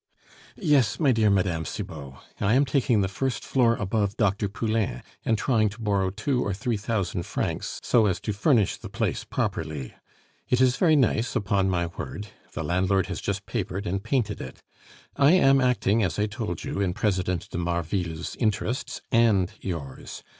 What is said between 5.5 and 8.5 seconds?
to borrow two or three thousand francs so as to